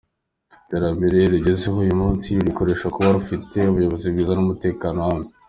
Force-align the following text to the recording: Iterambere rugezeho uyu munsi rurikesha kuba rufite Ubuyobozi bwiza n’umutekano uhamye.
Iterambere 0.63 1.17
rugezeho 1.33 1.77
uyu 1.85 1.95
munsi 2.01 2.27
rurikesha 2.35 2.87
kuba 2.95 3.15
rufite 3.17 3.57
Ubuyobozi 3.69 4.05
bwiza 4.13 4.33
n’umutekano 4.35 4.97
uhamye. 5.01 5.31